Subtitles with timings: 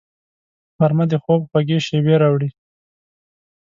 [0.77, 2.49] غرمه د خوب خوږې شېبې راوړي